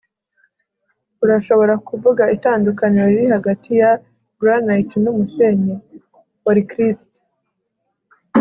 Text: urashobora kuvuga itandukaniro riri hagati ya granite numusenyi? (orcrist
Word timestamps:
urashobora 1.23 1.73
kuvuga 1.87 2.23
itandukaniro 2.35 3.07
riri 3.11 3.25
hagati 3.35 3.69
ya 3.81 3.91
granite 4.41 4.95
numusenyi? 5.01 5.75
(orcrist 6.49 7.11